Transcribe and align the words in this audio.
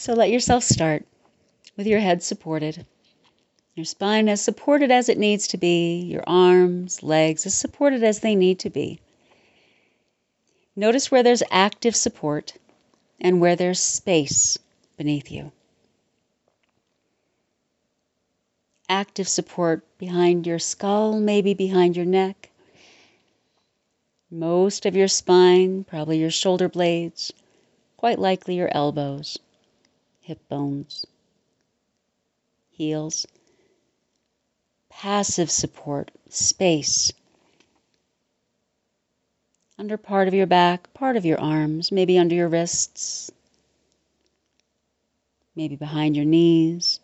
So 0.00 0.14
let 0.14 0.30
yourself 0.30 0.64
start 0.64 1.04
with 1.76 1.86
your 1.86 2.00
head 2.00 2.22
supported, 2.22 2.86
your 3.74 3.84
spine 3.84 4.30
as 4.30 4.40
supported 4.40 4.90
as 4.90 5.10
it 5.10 5.18
needs 5.18 5.46
to 5.48 5.58
be, 5.58 6.00
your 6.00 6.24
arms, 6.26 7.02
legs 7.02 7.44
as 7.44 7.54
supported 7.54 8.02
as 8.02 8.20
they 8.20 8.34
need 8.34 8.60
to 8.60 8.70
be. 8.70 8.98
Notice 10.74 11.10
where 11.10 11.22
there's 11.22 11.42
active 11.50 11.94
support 11.94 12.54
and 13.20 13.42
where 13.42 13.56
there's 13.56 13.78
space 13.78 14.56
beneath 14.96 15.30
you. 15.30 15.52
Active 18.88 19.28
support 19.28 19.84
behind 19.98 20.46
your 20.46 20.58
skull, 20.58 21.20
maybe 21.20 21.52
behind 21.52 21.94
your 21.94 22.06
neck. 22.06 22.48
Most 24.30 24.86
of 24.86 24.96
your 24.96 25.08
spine, 25.08 25.84
probably 25.84 26.16
your 26.16 26.30
shoulder 26.30 26.70
blades, 26.70 27.34
quite 27.98 28.18
likely 28.18 28.54
your 28.54 28.74
elbows, 28.74 29.36
hip 30.30 30.48
bones, 30.48 31.04
heels. 32.70 33.26
Passive 34.88 35.50
support, 35.50 36.12
space. 36.28 37.10
Under 39.76 39.96
part 39.96 40.28
of 40.28 40.34
your 40.34 40.46
back, 40.46 40.94
part 40.94 41.16
of 41.16 41.24
your 41.24 41.40
arms, 41.40 41.90
maybe 41.90 42.16
under 42.16 42.36
your 42.36 42.46
wrists, 42.46 43.32
maybe 45.56 45.74
behind 45.74 46.14
your 46.14 46.24
knees. 46.24 47.00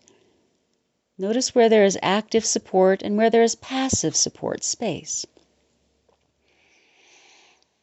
Notice 1.19 1.53
where 1.53 1.69
there 1.69 1.85
is 1.85 1.99
active 2.03 2.45
support 2.45 3.03
and 3.03 3.17
where 3.17 3.31
there 3.31 3.43
is 3.43 3.57
passive 3.57 4.15
support, 4.15 4.63
space. 4.63 5.27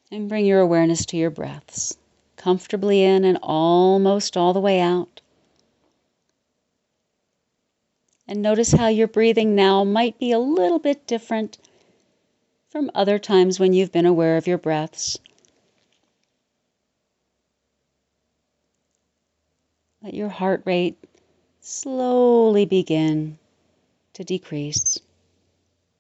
And 0.10 0.30
bring 0.30 0.46
your 0.46 0.62
awareness 0.62 1.06
to 1.08 1.18
your 1.18 1.32
breaths, 1.32 1.98
comfortably 2.38 3.04
in 3.04 3.26
and 3.26 3.38
almost 3.44 4.38
all 4.38 4.54
the 4.54 4.62
way 4.62 4.80
out. 4.80 5.20
And 8.28 8.42
notice 8.42 8.72
how 8.72 8.88
your 8.88 9.08
breathing 9.08 9.56
now 9.56 9.84
might 9.84 10.18
be 10.18 10.32
a 10.32 10.40
little 10.40 10.80
bit 10.80 11.06
different 11.06 11.58
from 12.70 12.90
other 12.96 13.20
times 13.20 13.60
when 13.60 13.74
you've 13.74 13.92
been 13.92 14.06
aware 14.06 14.38
of 14.38 14.48
your 14.48 14.58
breaths. 14.58 15.20
Let 20.02 20.14
your 20.14 20.30
heart 20.30 20.64
rate 20.66 20.98
slowly 21.62 22.66
begin 22.66 23.38
to 24.14 24.24
decrease, 24.24 25.00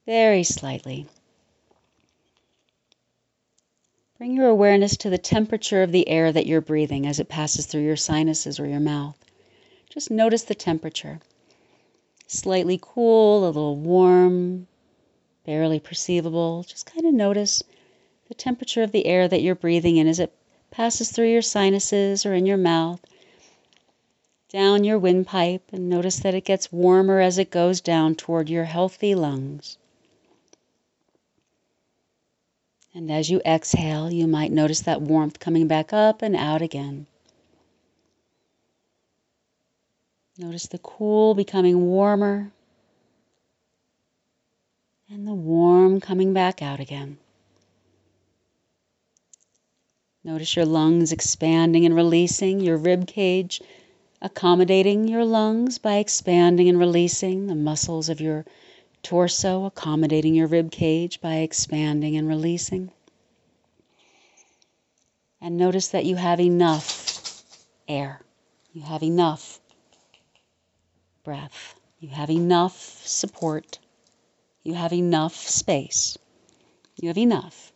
very 0.05 0.43
slightly. 0.43 1.07
Bring 4.17 4.35
your 4.35 4.47
awareness 4.47 4.97
to 4.97 5.09
the 5.09 5.17
temperature 5.17 5.83
of 5.83 5.91
the 5.91 6.07
air 6.07 6.31
that 6.31 6.45
you're 6.45 6.61
breathing 6.61 7.05
as 7.05 7.19
it 7.19 7.29
passes 7.29 7.65
through 7.65 7.83
your 7.83 7.95
sinuses 7.95 8.59
or 8.59 8.67
your 8.67 8.79
mouth. 8.79 9.17
Just 9.89 10.11
notice 10.11 10.43
the 10.43 10.55
temperature 10.55 11.19
slightly 12.33 12.79
cool, 12.81 13.45
a 13.45 13.47
little 13.47 13.75
warm, 13.75 14.67
barely 15.45 15.79
perceivable. 15.79 16.63
Just 16.63 16.85
kind 16.85 17.05
of 17.05 17.13
notice 17.13 17.63
the 18.27 18.33
temperature 18.33 18.83
of 18.83 18.91
the 18.91 19.05
air 19.05 19.27
that 19.27 19.41
you're 19.41 19.55
breathing 19.55 19.97
in 19.97 20.07
as 20.07 20.19
it 20.19 20.33
passes 20.71 21.11
through 21.11 21.29
your 21.29 21.41
sinuses 21.41 22.25
or 22.25 22.33
in 22.33 22.45
your 22.45 22.57
mouth, 22.57 22.99
down 24.49 24.83
your 24.83 24.97
windpipe, 24.97 25.71
and 25.71 25.89
notice 25.89 26.19
that 26.19 26.33
it 26.33 26.45
gets 26.45 26.71
warmer 26.71 27.19
as 27.19 27.37
it 27.37 27.51
goes 27.51 27.81
down 27.81 28.15
toward 28.15 28.49
your 28.49 28.65
healthy 28.65 29.13
lungs. 29.13 29.77
And 32.95 33.11
as 33.11 33.29
you 33.29 33.41
exhale, 33.45 34.11
you 34.11 34.27
might 34.27 34.51
notice 34.51 34.81
that 34.81 35.01
warmth 35.01 35.39
coming 35.39 35.67
back 35.67 35.91
up 35.93 36.21
and 36.21 36.35
out 36.35 36.61
again. 36.61 37.07
Notice 40.37 40.65
the 40.67 40.79
cool 40.79 41.35
becoming 41.35 41.85
warmer 41.85 42.51
and 45.07 45.27
the 45.27 45.33
warm 45.33 45.99
coming 45.99 46.33
back 46.33 46.61
out 46.61 46.79
again. 46.79 47.17
Notice 50.23 50.55
your 50.55 50.65
lungs 50.65 51.11
expanding 51.11 51.85
and 51.85 51.95
releasing, 51.95 52.61
your 52.61 52.77
rib 52.77 53.05
cage 53.05 53.61
accommodating 54.23 55.07
your 55.07 55.25
lungs 55.25 55.77
by 55.77 55.95
expanding 55.95 56.69
and 56.69 56.79
releasing, 56.79 57.47
the 57.47 57.55
muscles 57.55 58.07
of 58.07 58.21
your 58.21 58.45
torso 59.03 59.65
accommodating 59.65 60.33
your 60.33 60.47
rib 60.47 60.71
cage 60.71 61.19
by 61.19 61.35
expanding 61.35 62.15
and 62.15 62.27
releasing. 62.27 62.89
And 65.41 65.57
notice 65.57 65.89
that 65.89 66.05
you 66.05 66.15
have 66.15 66.39
enough 66.39 67.43
air. 67.87 68.21
You 68.71 68.81
have 68.83 69.03
enough 69.03 69.59
breath. 71.23 71.75
You 71.99 72.09
have 72.09 72.29
enough 72.29 73.01
support. 73.05 73.79
You 74.63 74.73
have 74.73 74.93
enough 74.93 75.35
space. 75.35 76.17
You 76.95 77.07
have 77.07 77.17
enough. 77.17 77.71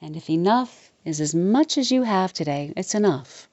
And 0.00 0.16
if 0.16 0.28
enough 0.28 0.90
is 1.04 1.20
as 1.20 1.34
much 1.34 1.78
as 1.78 1.92
you 1.92 2.02
have 2.02 2.32
today, 2.32 2.72
it's 2.76 2.94
enough. 2.94 3.48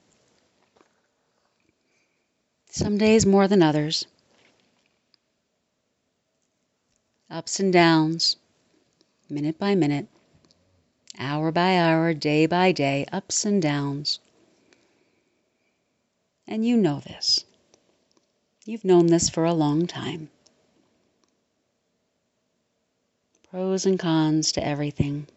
Some 2.71 2.97
days 2.97 3.25
more 3.25 3.47
than 3.47 3.61
others. 3.61 4.05
Ups 7.29 7.59
and 7.59 7.71
downs, 7.71 8.37
minute 9.29 9.59
by 9.59 9.75
minute, 9.75 10.07
hour 11.19 11.51
by 11.51 11.77
hour, 11.77 12.13
day 12.13 12.45
by 12.45 12.71
day, 12.71 13.05
ups 13.11 13.45
and 13.45 13.61
downs. 13.61 14.19
And 16.51 16.65
you 16.65 16.77
know 16.77 16.99
this. 16.99 17.45
You've 18.65 18.83
known 18.83 19.05
this 19.05 19.29
for 19.29 19.45
a 19.45 19.53
long 19.53 19.85
time. 19.85 20.31
Pros 23.51 23.85
and 23.85 23.99
cons 23.99 24.51
to 24.53 24.65
everything. 24.65 25.27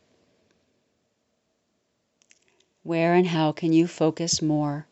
Where 2.82 3.12
and 3.12 3.26
how 3.26 3.52
can 3.52 3.74
you 3.74 3.86
focus 3.86 4.40
more 4.40 4.86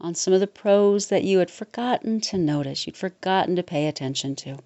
on 0.00 0.16
some 0.16 0.34
of 0.34 0.40
the 0.40 0.48
pros 0.48 1.06
that 1.06 1.22
you 1.22 1.38
had 1.38 1.52
forgotten 1.52 2.20
to 2.22 2.36
notice, 2.36 2.84
you'd 2.84 2.96
forgotten 2.96 3.54
to 3.54 3.62
pay 3.62 3.86
attention 3.86 4.34
to? 4.36 4.58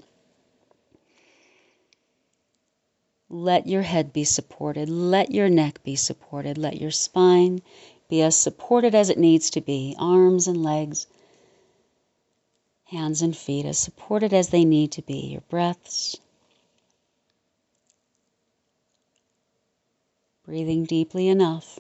Let 3.29 3.67
your 3.67 3.83
head 3.83 4.11
be 4.15 4.25
supported. 4.25 4.89
Let 4.89 5.33
your 5.33 5.51
neck 5.51 5.85
be 5.85 5.97
supported. 5.97 6.57
Let 6.57 6.81
your 6.81 6.91
spine 6.91 7.61
be 8.11 8.23
as 8.23 8.37
supported 8.37 8.95
as 8.95 9.09
it 9.09 9.19
needs 9.19 9.51
to 9.51 9.61
be, 9.61 9.95
arms 9.99 10.49
and 10.49 10.63
legs, 10.63 11.07
hands 12.85 13.23
and 13.23 13.37
feet, 13.37 13.65
as 13.65 13.79
supported 13.79 14.35
as 14.35 14.49
they 14.49 14.65
need 14.65 14.93
to 14.93 15.03
be, 15.03 15.29
your 15.29 15.43
breaths. 15.43 16.17
Breathing 20.45 20.85
deeply 20.85 21.29
enough 21.29 21.79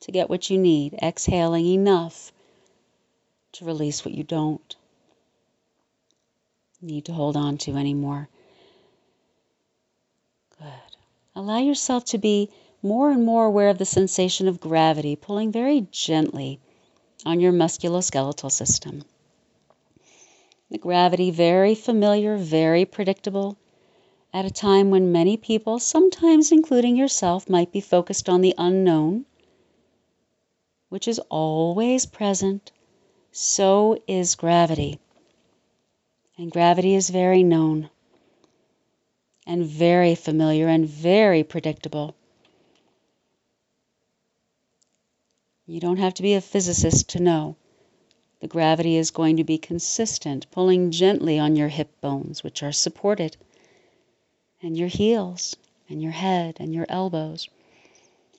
to 0.00 0.12
get 0.12 0.28
what 0.28 0.50
you 0.50 0.58
need, 0.58 0.98
exhaling 1.00 1.66
enough 1.66 2.32
to 3.52 3.64
release 3.64 4.04
what 4.04 4.14
you 4.14 4.24
don't 4.24 4.76
need 6.82 7.04
to 7.04 7.12
hold 7.12 7.36
on 7.36 7.56
to 7.56 7.76
anymore. 7.76 8.28
Good. 10.58 10.96
Allow 11.36 11.58
yourself 11.58 12.04
to 12.06 12.18
be 12.18 12.50
more 12.84 13.10
and 13.10 13.24
more 13.24 13.46
aware 13.46 13.70
of 13.70 13.78
the 13.78 13.86
sensation 13.86 14.46
of 14.46 14.60
gravity 14.60 15.16
pulling 15.16 15.50
very 15.50 15.88
gently 15.90 16.60
on 17.24 17.40
your 17.40 17.52
musculoskeletal 17.52 18.52
system. 18.52 19.02
The 20.70 20.76
gravity 20.76 21.30
very 21.30 21.74
familiar, 21.74 22.36
very 22.36 22.84
predictable, 22.84 23.56
at 24.34 24.44
a 24.44 24.50
time 24.50 24.90
when 24.90 25.12
many 25.12 25.38
people, 25.38 25.78
sometimes 25.78 26.52
including 26.52 26.94
yourself, 26.94 27.48
might 27.48 27.72
be 27.72 27.80
focused 27.80 28.28
on 28.28 28.42
the 28.42 28.54
unknown, 28.58 29.24
which 30.90 31.08
is 31.08 31.18
always 31.30 32.04
present, 32.04 32.70
so 33.32 33.98
is 34.06 34.34
gravity. 34.34 34.98
And 36.36 36.52
gravity 36.52 36.94
is 36.94 37.08
very 37.08 37.42
known 37.42 37.88
and 39.46 39.64
very 39.64 40.14
familiar 40.14 40.68
and 40.68 40.86
very 40.86 41.42
predictable. 41.42 42.14
You 45.66 45.80
don't 45.80 45.96
have 45.96 46.14
to 46.14 46.22
be 46.22 46.34
a 46.34 46.42
physicist 46.42 47.08
to 47.10 47.22
know. 47.22 47.56
The 48.40 48.48
gravity 48.48 48.96
is 48.96 49.10
going 49.10 49.38
to 49.38 49.44
be 49.44 49.56
consistent, 49.56 50.50
pulling 50.50 50.90
gently 50.90 51.38
on 51.38 51.56
your 51.56 51.68
hip 51.68 52.00
bones, 52.02 52.44
which 52.44 52.62
are 52.62 52.72
supported, 52.72 53.38
and 54.60 54.76
your 54.76 54.88
heels, 54.88 55.56
and 55.88 56.02
your 56.02 56.12
head, 56.12 56.58
and 56.60 56.74
your 56.74 56.84
elbows. 56.90 57.48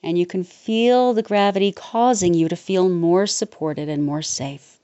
And 0.04 0.19
you 0.19 0.27
can 0.27 0.44
feel 0.44 1.13
the 1.13 1.24
gravity 1.24 1.72
causing 1.72 2.36
you 2.36 2.48
to 2.48 2.56
feel 2.56 2.89
more 2.89 3.25
supported 3.25 3.89
and 3.89 4.04
more 4.04 4.22
safe. 4.22 4.80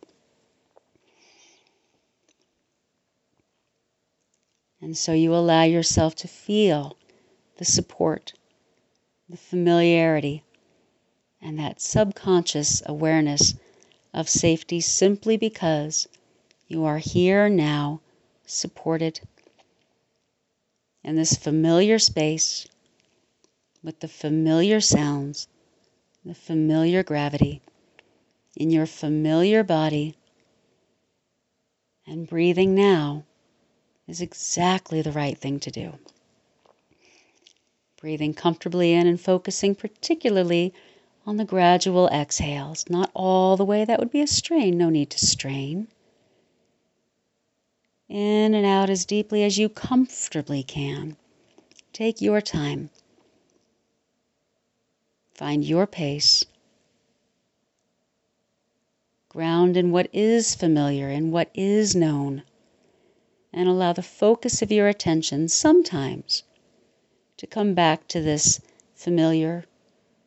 And 4.81 4.97
so 4.97 5.13
you 5.13 5.35
allow 5.35 5.61
yourself 5.61 6.15
to 6.15 6.27
feel 6.27 6.97
the 7.57 7.65
support, 7.65 8.33
the 9.29 9.37
familiarity, 9.37 10.43
and 11.41 11.57
that 11.59 11.81
subconscious 11.81 12.83
awareness 12.85 13.55
of 14.13 14.29
safety 14.29 14.79
simply 14.81 15.37
because 15.37 16.07
you 16.67 16.85
are 16.85 16.99
here 16.99 17.49
now, 17.49 18.01
supported 18.45 19.19
in 21.03 21.15
this 21.15 21.35
familiar 21.35 21.97
space 21.97 22.67
with 23.83 23.99
the 23.99 24.07
familiar 24.07 24.79
sounds, 24.79 25.47
the 26.23 26.35
familiar 26.35 27.01
gravity 27.03 27.61
in 28.55 28.69
your 28.69 28.85
familiar 28.85 29.63
body. 29.63 30.15
And 32.05 32.27
breathing 32.27 32.75
now 32.75 33.23
is 34.07 34.21
exactly 34.21 35.01
the 35.01 35.11
right 35.11 35.37
thing 35.37 35.59
to 35.61 35.71
do. 35.71 35.97
Breathing 37.99 38.33
comfortably 38.33 38.93
in 38.93 39.07
and 39.07 39.19
focusing 39.19 39.75
particularly 39.75 40.73
on 41.25 41.37
the 41.37 41.45
gradual 41.45 42.07
exhales, 42.07 42.89
not 42.89 43.11
all 43.13 43.55
the 43.55 43.65
way, 43.65 43.85
that 43.85 43.99
would 43.99 44.11
be 44.11 44.21
a 44.21 44.27
strain, 44.27 44.77
no 44.77 44.89
need 44.89 45.09
to 45.09 45.23
strain. 45.23 45.87
In 48.09 48.53
and 48.53 48.65
out 48.65 48.89
as 48.89 49.05
deeply 49.05 49.43
as 49.43 49.57
you 49.57 49.69
comfortably 49.69 50.63
can. 50.63 51.15
Take 51.93 52.21
your 52.21 52.41
time. 52.41 52.89
Find 55.33 55.63
your 55.63 55.87
pace. 55.87 56.43
Ground 59.29 59.77
in 59.77 59.91
what 59.91 60.09
is 60.11 60.55
familiar 60.55 61.07
and 61.07 61.31
what 61.31 61.49
is 61.53 61.95
known. 61.95 62.43
And 63.53 63.69
allow 63.69 63.93
the 63.93 64.03
focus 64.03 64.61
of 64.61 64.71
your 64.71 64.87
attention 64.87 65.47
sometimes 65.47 66.43
to 67.37 67.47
come 67.47 67.73
back 67.73 68.07
to 68.09 68.21
this 68.21 68.59
familiar, 68.95 69.65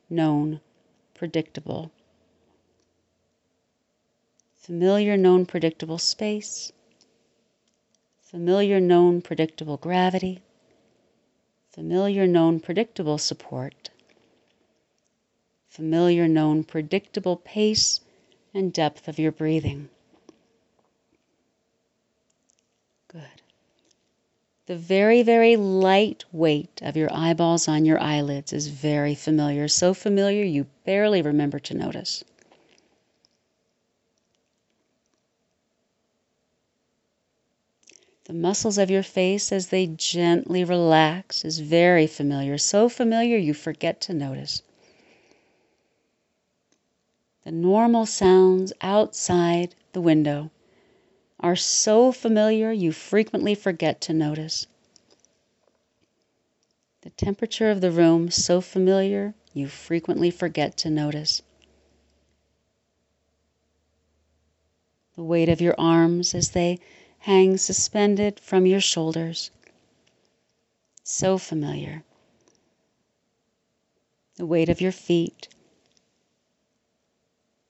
known, 0.09 0.61
predictable. 1.15 1.91
Familiar, 4.57 5.17
known, 5.17 5.47
predictable 5.47 5.99
space. 5.99 6.73
Familiar, 8.23 8.81
known, 8.81 9.23
predictable 9.23 9.77
gravity. 9.77 10.43
Familiar, 11.71 12.27
known, 12.27 12.61
predictable 12.61 13.19
support. 13.19 13.91
Familiar, 15.69 16.27
known, 16.27 16.65
predictable 16.65 17.37
pace 17.37 18.01
and 18.55 18.73
depth 18.73 19.09
of 19.09 19.19
your 19.19 19.33
breathing. 19.33 19.89
Good. 23.09 23.44
The 24.67 24.77
very, 24.77 25.23
very 25.23 25.57
light 25.57 26.25
weight 26.33 26.81
of 26.83 26.97
your 26.97 27.13
eyeballs 27.13 27.69
on 27.69 27.85
your 27.85 28.01
eyelids 28.01 28.51
is 28.51 28.69
very 28.69 29.15
familiar, 29.15 29.69
so 29.69 29.93
familiar 29.93 30.43
you 30.43 30.67
barely 30.87 31.21
remember 31.21 31.59
to 31.59 31.75
notice. 31.75 32.25
The 38.25 38.33
muscles 38.33 38.79
of 38.79 38.91
your 38.91 39.03
face 39.03 39.53
as 39.53 39.67
they 39.67 39.87
gently 39.87 40.65
relax 40.65 41.45
is 41.45 41.59
very 41.59 42.07
familiar, 42.07 42.57
so 42.57 42.89
familiar 42.89 43.37
you 43.37 43.53
forget 43.53 44.01
to 44.03 44.15
notice. 44.15 44.63
The 47.45 47.53
normal 47.53 48.07
sounds 48.07 48.73
outside 48.81 49.75
the 49.93 50.01
window 50.01 50.51
are 51.41 51.57
so 51.57 52.13
familiar 52.13 52.73
you 52.73 52.93
frequently 52.93 53.55
forget 53.55 54.01
to 54.01 54.13
notice. 54.13 54.67
The 57.03 57.11
temperature 57.11 57.71
of 57.71 57.81
the 57.81 57.91
room 57.91 58.31
so 58.31 58.61
familiar 58.61 59.35
you 59.53 59.69
frequently 59.69 60.31
forget 60.31 60.77
to 60.79 60.91
notice. 60.91 61.43
The 65.17 65.23
weight 65.23 65.49
of 65.49 65.61
your 65.61 65.75
arms 65.79 66.35
as 66.35 66.51
they 66.51 66.79
hang 67.19 67.57
suspended 67.57 68.41
from 68.41 68.67
your 68.67 68.81
shoulders. 68.81 69.51
So 71.03 71.39
familiar. 71.39 72.05
The 74.37 74.47
weight 74.47 74.69
of 74.69 74.81
your 74.81 74.93
feet 74.93 75.49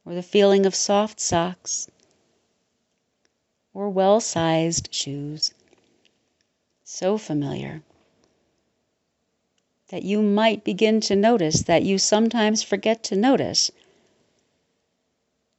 or 0.05 0.15
the 0.15 0.23
feeling 0.23 0.67
of 0.67 0.75
soft 0.75 1.19
socks 1.19 1.89
or 3.75 3.91
well 3.91 4.21
sized 4.21 4.89
shoes. 4.95 5.53
So 6.85 7.19
familiar 7.19 7.83
that 9.89 10.03
you 10.05 10.23
might 10.23 10.65
begin 10.65 11.01
to 11.01 11.17
notice 11.17 11.63
that 11.63 11.83
you 11.83 11.99
sometimes 11.99 12.63
forget 12.63 13.03
to 13.05 13.17
notice 13.17 13.71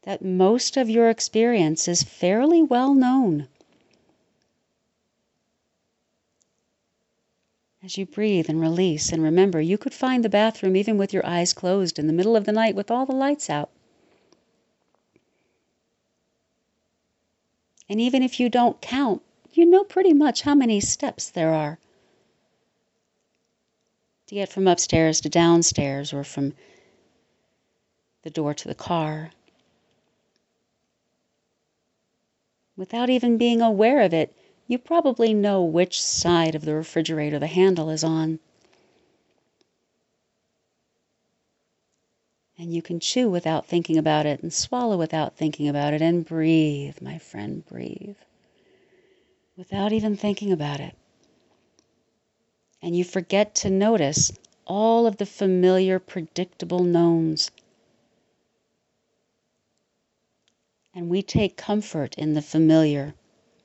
that 0.03 0.23
most 0.23 0.77
of 0.77 0.89
your 0.89 1.09
experience 1.09 1.88
is 1.88 2.03
fairly 2.03 2.62
well 2.62 2.94
known. 2.94 3.47
As 7.83 7.97
you 7.97 8.06
breathe 8.06 8.50
and 8.50 8.59
release, 8.59 9.11
and 9.11 9.21
remember, 9.21 9.61
you 9.61 9.77
could 9.77 9.94
find 9.94 10.23
the 10.23 10.29
bathroom 10.29 10.75
even 10.75 10.97
with 10.97 11.13
your 11.13 11.25
eyes 11.25 11.53
closed 11.53 12.00
in 12.00 12.07
the 12.07 12.13
middle 12.13 12.35
of 12.35 12.45
the 12.45 12.51
night 12.51 12.75
with 12.75 12.89
all 12.89 13.06
the 13.06 13.13
lights 13.13 13.50
out. 13.50 13.69
And 17.87 18.01
even 18.01 18.23
if 18.23 18.39
you 18.39 18.49
don't 18.49 18.81
count, 18.81 19.21
you 19.53 19.65
know 19.65 19.83
pretty 19.83 20.13
much 20.13 20.41
how 20.41 20.55
many 20.55 20.79
steps 20.79 21.29
there 21.29 21.53
are 21.53 21.79
to 24.27 24.35
get 24.35 24.49
from 24.49 24.67
upstairs 24.67 25.21
to 25.21 25.29
downstairs 25.29 26.11
or 26.11 26.23
from 26.23 26.53
the 28.23 28.29
door 28.31 28.53
to 28.55 28.67
the 28.67 28.75
car. 28.75 29.31
Without 32.75 33.09
even 33.09 33.37
being 33.37 33.61
aware 33.61 34.01
of 34.01 34.13
it, 34.13 34.35
you 34.67 34.79
probably 34.79 35.33
know 35.33 35.63
which 35.63 36.01
side 36.01 36.55
of 36.55 36.65
the 36.65 36.73
refrigerator 36.73 37.37
the 37.37 37.47
handle 37.47 37.89
is 37.89 38.03
on. 38.03 38.39
And 42.65 42.73
you 42.73 42.81
can 42.81 43.00
chew 43.00 43.29
without 43.29 43.67
thinking 43.67 43.95
about 43.95 44.25
it 44.25 44.41
and 44.41 44.51
swallow 44.51 44.97
without 44.97 45.38
thinking 45.38 45.67
about 45.67 45.94
it 45.94 46.01
and 46.01 46.25
breathe, 46.25 47.00
my 47.00 47.19
friend, 47.19 47.63
breathe. 47.63 48.15
Without 49.56 49.94
even 49.94 50.17
thinking 50.17 50.51
about 50.51 50.79
it. 50.79 50.95
And 52.81 52.97
you 52.97 53.03
forget 53.03 53.53
to 53.57 53.69
notice 53.69 54.31
all 54.65 55.06
of 55.06 55.17
the 55.17 55.27
familiar, 55.27 56.00
predictable 56.00 56.83
knowns. 56.83 57.51
And 60.92 61.07
we 61.07 61.21
take 61.21 61.57
comfort 61.57 62.16
in 62.18 62.33
the 62.33 62.42
familiar, 62.42 63.13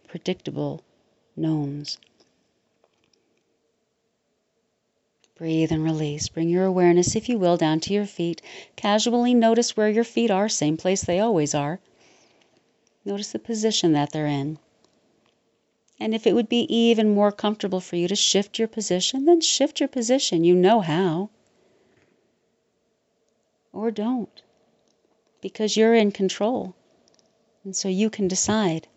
predictable 0.08 0.82
knowns. 1.36 1.96
Breathe 5.40 5.72
and 5.72 5.82
release. 5.82 6.28
Bring 6.28 6.50
your 6.50 6.66
awareness, 6.66 7.16
if 7.16 7.26
you 7.26 7.38
will, 7.38 7.56
down 7.56 7.80
to 7.80 7.94
your 7.94 8.04
feet. 8.04 8.42
Casually 8.76 9.32
notice 9.32 9.74
where 9.74 9.88
your 9.88 10.04
feet 10.04 10.30
are, 10.30 10.50
same 10.50 10.76
place 10.76 11.00
they 11.00 11.18
always 11.18 11.54
are. 11.54 11.80
Notice 13.06 13.32
the 13.32 13.38
position 13.38 13.94
that 13.94 14.12
they're 14.12 14.26
in. 14.26 14.58
And 15.98 16.14
if 16.14 16.26
it 16.26 16.34
would 16.34 16.50
be 16.50 16.66
even 16.68 17.14
more 17.14 17.32
comfortable 17.32 17.80
for 17.80 17.96
you 17.96 18.06
to 18.08 18.14
shift 18.14 18.58
your 18.58 18.68
position, 18.68 19.24
then 19.24 19.40
shift 19.40 19.80
your 19.80 19.88
position. 19.88 20.44
You 20.44 20.54
know 20.54 20.82
how. 20.82 21.30
Or 23.72 23.90
don't, 23.90 24.42
because 25.40 25.74
you're 25.74 25.94
in 25.94 26.12
control. 26.12 26.74
And 27.64 27.74
so 27.74 27.88
you 27.88 28.10
can 28.10 28.28
decide 28.28 28.88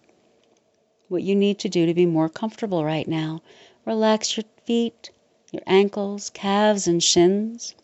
what 1.07 1.23
you 1.23 1.37
need 1.37 1.59
to 1.59 1.69
do 1.69 1.85
to 1.85 1.93
be 1.93 2.05
more 2.05 2.27
comfortable 2.27 2.83
right 2.83 3.07
now. 3.07 3.41
Relax 3.85 4.35
your 4.35 4.43
feet, 4.65 5.09
your 5.53 5.63
ankles, 5.67 6.31
calves, 6.31 6.87
and 6.87 7.01
shins. 7.01 7.75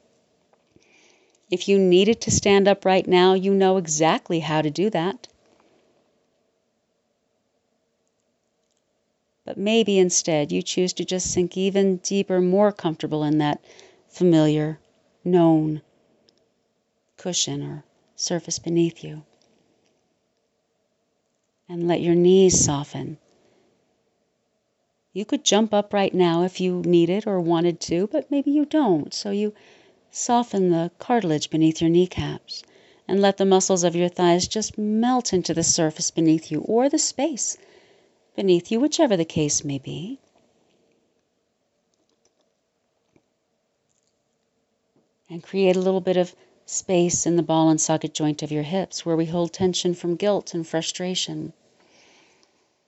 If 1.52 1.68
you 1.68 1.78
needed 1.78 2.20
to 2.22 2.32
stand 2.32 2.68
up 2.68 2.84
right 2.84 3.08
now, 3.08 3.36
you 3.36 3.54
know 3.54 3.78
exactly 3.78 4.40
how 4.40 4.62
to 4.62 4.72
do 4.72 4.90
that. 4.90 5.28
But 9.46 9.58
maybe 9.58 9.98
instead 9.98 10.52
you 10.52 10.62
choose 10.62 10.94
to 10.94 11.06
just 11.06 11.32
sink 11.32 11.58
even 11.58 11.98
deeper, 11.98 12.42
more 12.42 12.72
comfortable 12.72 13.24
in 13.24 13.38
that 13.38 13.64
familiar, 14.08 14.80
known 15.24 15.82
cushion 17.18 17.62
or 17.64 17.84
surface 18.16 18.60
beneath 18.60 19.04
you. 19.04 19.24
And 21.68 21.88
let 21.88 22.02
your 22.02 22.16
knees 22.16 22.64
soften 22.64 23.20
you 25.12 25.25
could 25.25 25.44
jump 25.44 25.74
up 25.74 25.94
right 25.94 26.13
now 26.13 26.44
if 26.44 26.62
you 26.62 26.82
needed 26.86 27.25
or 27.25 27.39
wanted 27.39 27.80
to, 27.80 28.08
but 28.08 28.30
maybe 28.30 28.51
you 28.51 28.66
don't. 28.66 29.13
So 29.13 29.32
you 29.32 29.54
soften 30.12 30.70
the 30.70 30.92
cartilage 31.00 31.50
beneath 31.50 31.82
your 31.82 31.89
kneecaps 31.89 32.63
and 33.08 33.20
let 33.20 33.38
the 33.38 33.46
muscles 33.46 33.84
of 33.84 33.96
your 33.96 34.10
thighs 34.10 34.48
just 34.48 34.78
melt 34.78 35.34
into 35.34 35.54
the 35.54 35.63
surface 35.63 36.12
beneath 36.12 36.51
you 36.51 36.62
or 36.62 36.89
the 36.89 37.00
space 37.00 37.58
beneath 38.36 38.72
you, 38.72 38.80
whichever 38.80 39.18
the 39.18 39.25
case 39.25 39.63
may 39.63 39.80
be. 39.80 40.20
And 45.28 45.44
create 45.44 45.75
a 45.75 45.82
little 45.82 46.01
bit 46.01 46.18
of 46.18 46.36
space 46.66 47.25
in 47.25 47.36
the 47.36 47.44
ball 47.44 47.70
and 47.70 47.82
socket 47.82 48.13
joint 48.13 48.44
of 48.44 48.51
your 48.51 48.63
hips 48.63 49.06
where 49.06 49.18
we 49.18 49.25
hold 49.25 49.54
tension 49.54 49.96
from 49.96 50.16
guilt 50.16 50.54
and 50.54 50.68
frustration. 50.68 51.54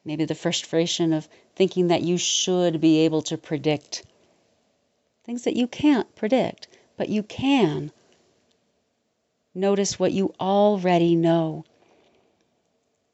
Maybe 0.04 0.26
the 0.26 0.36
frustration 0.36 1.14
of 1.14 1.30
thinking 1.56 1.88
that 1.88 2.02
you 2.02 2.18
should 2.18 2.82
be 2.82 3.00
able 3.00 3.22
to 3.24 3.38
predict 3.38 4.04
things 5.24 5.44
that 5.44 5.56
you 5.56 5.68
can't 5.68 6.14
predict, 6.16 6.68
but 6.98 7.10
you 7.10 7.24
can. 7.24 7.92
Notice 9.54 10.00
what 10.00 10.12
you 10.12 10.34
already 10.40 11.16
know. 11.16 11.64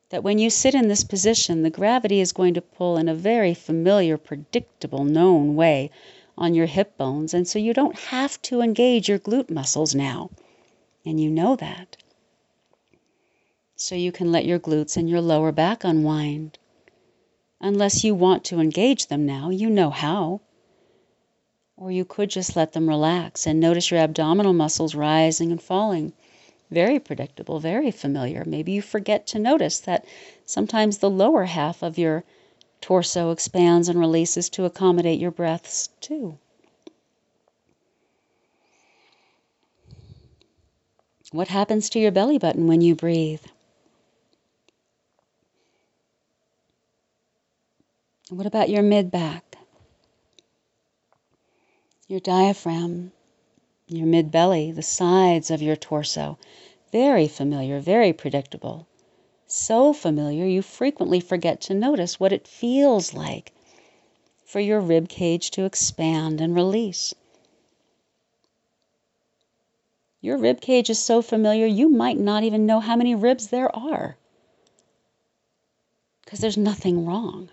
That 0.10 0.24
when 0.24 0.40
you 0.40 0.50
sit 0.50 0.74
in 0.74 0.88
this 0.88 1.04
position, 1.04 1.64
the 1.64 1.70
gravity 1.70 2.22
is 2.22 2.32
going 2.32 2.54
to 2.54 2.62
pull 2.62 2.98
in 2.98 3.10
a 3.10 3.14
very 3.14 3.54
familiar, 3.54 4.18
predictable, 4.18 5.04
known 5.04 5.56
way 5.56 5.92
on 6.38 6.54
your 6.54 6.68
hip 6.68 6.98
bones, 6.98 7.34
and 7.34 7.48
so 7.48 7.60
you 7.60 7.74
don't 7.74 8.00
have 8.00 8.42
to 8.44 8.62
engage 8.62 9.10
your 9.10 9.20
glute 9.20 9.50
muscles 9.50 9.94
now. 9.94 10.30
And 11.06 11.20
you 11.20 11.30
know 11.30 11.56
that. 11.58 11.98
So 13.76 13.96
you 13.96 14.12
can 14.12 14.32
let 14.32 14.46
your 14.46 14.60
glutes 14.60 14.96
and 14.96 15.10
your 15.10 15.22
lower 15.22 15.52
back 15.52 15.84
unwind. 15.84 16.58
Unless 17.60 18.04
you 18.04 18.14
want 18.14 18.44
to 18.46 18.60
engage 18.60 19.08
them 19.08 19.26
now, 19.26 19.50
you 19.50 19.70
know 19.70 19.90
how. 19.90 20.42
Or 21.76 21.92
you 21.92 22.06
could 22.06 22.30
just 22.30 22.56
let 22.56 22.74
them 22.74 22.88
relax 22.88 23.48
and 23.48 23.60
notice 23.60 23.90
your 23.90 24.00
abdominal 24.00 24.54
muscles 24.54 24.94
rising 24.94 25.52
and 25.52 25.62
falling. 25.62 26.14
Very 26.70 27.00
predictable, 27.00 27.60
very 27.60 27.92
familiar. 27.92 28.44
Maybe 28.46 28.74
you 28.74 28.82
forget 28.82 29.26
to 29.28 29.40
notice 29.40 29.80
that 29.82 30.06
sometimes 30.46 30.98
the 30.98 31.10
lower 31.10 31.46
half 31.46 31.82
of 31.82 31.98
your 31.98 32.24
torso 32.82 33.32
expands 33.32 33.90
and 33.90 34.00
releases 34.00 34.50
to 34.50 34.66
accommodate 34.66 35.20
your 35.20 35.32
breaths 35.32 35.90
too. 36.00 36.38
What 41.32 41.48
happens 41.48 41.90
to 41.90 42.00
your 42.00 42.12
belly 42.12 42.38
button 42.38 42.68
when 42.68 42.82
you 42.82 42.96
breathe? 42.96 43.44
What 48.30 48.46
about 48.46 48.70
your 48.70 48.84
mid 48.84 49.10
back? 49.10 49.58
Your 52.10 52.20
diaphragm, 52.20 53.14
your 53.88 54.06
mid 54.06 54.32
belly, 54.32 54.72
the 54.72 54.82
sides 54.82 55.50
of 55.50 55.62
your 55.62 55.78
torso. 55.78 56.38
Very 56.92 57.30
familiar, 57.30 57.80
very 57.80 58.12
predictable. 58.12 58.86
So 59.46 59.94
familiar 59.94 60.46
you 60.46 60.62
frequently 60.62 61.22
forget 61.22 61.62
to 61.62 61.74
notice 61.74 62.20
what 62.20 62.34
it 62.34 62.50
feels 62.50 63.14
like 63.14 63.54
for 64.44 64.60
your 64.60 64.82
rib 64.82 65.08
cage 65.08 65.52
to 65.52 65.64
expand 65.64 66.42
and 66.42 66.54
release. 66.54 67.14
Your 70.20 70.38
rib 70.38 70.60
cage 70.60 70.90
is 70.90 71.00
so 71.00 71.22
familiar 71.22 71.66
you 71.66 71.88
might 71.88 72.18
not 72.18 72.44
even 72.44 72.66
know 72.66 72.82
how 72.82 72.98
many 72.98 73.16
ribs 73.16 73.48
there 73.48 73.74
are 73.74 74.18
because 76.26 76.40
there's 76.40 76.58
nothing 76.58 77.06
wrong. 77.06 77.50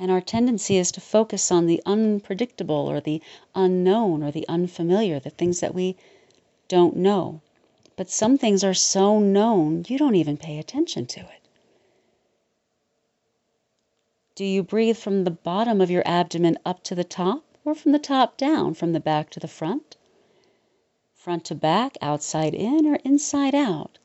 And 0.00 0.10
our 0.12 0.20
tendency 0.20 0.76
is 0.76 0.92
to 0.92 1.00
focus 1.00 1.50
on 1.50 1.66
the 1.66 1.82
unpredictable 1.84 2.88
or 2.88 3.00
the 3.00 3.20
unknown 3.54 4.22
or 4.22 4.30
the 4.30 4.46
unfamiliar, 4.48 5.18
the 5.18 5.30
things 5.30 5.58
that 5.58 5.74
we 5.74 5.96
don't 6.68 6.96
know. 6.96 7.40
But 7.96 8.08
some 8.08 8.38
things 8.38 8.62
are 8.62 8.74
so 8.74 9.18
known 9.18 9.84
you 9.88 9.98
don't 9.98 10.14
even 10.14 10.36
pay 10.36 10.58
attention 10.58 11.06
to 11.06 11.20
it. 11.20 11.48
Do 14.36 14.44
you 14.44 14.62
breathe 14.62 14.96
from 14.96 15.24
the 15.24 15.32
bottom 15.32 15.80
of 15.80 15.90
your 15.90 16.06
abdomen 16.06 16.58
up 16.64 16.84
to 16.84 16.94
the 16.94 17.02
top 17.02 17.42
or 17.64 17.74
from 17.74 17.90
the 17.90 17.98
top 17.98 18.36
down, 18.36 18.74
from 18.74 18.92
the 18.92 19.00
back 19.00 19.30
to 19.30 19.40
the 19.40 19.48
front? 19.48 19.96
Front 21.12 21.44
to 21.46 21.56
back, 21.56 21.98
outside 22.00 22.54
in, 22.54 22.86
or 22.86 23.00
inside 23.04 23.56
out? 23.56 23.98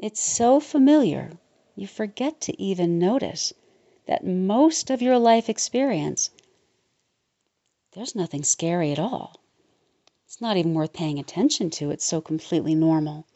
It's 0.00 0.20
so 0.20 0.58
familiar 0.58 1.38
you 1.76 1.86
forget 1.86 2.40
to 2.40 2.60
even 2.60 2.98
notice 2.98 3.52
that 4.06 4.26
most 4.26 4.90
of 4.90 5.02
your 5.02 5.18
life 5.18 5.48
experience, 5.48 6.30
there's 7.92 8.14
nothing 8.14 8.42
scary 8.42 8.90
at 8.92 8.98
all. 8.98 9.36
It's 10.26 10.40
not 10.40 10.56
even 10.56 10.74
worth 10.74 10.92
paying 10.92 11.18
attention 11.18 11.70
to, 11.70 11.90
it's 11.90 12.04
so 12.04 12.20
completely 12.20 12.74
normal. 12.74 13.26